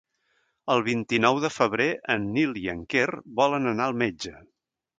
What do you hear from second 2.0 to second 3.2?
en Nil i en Quer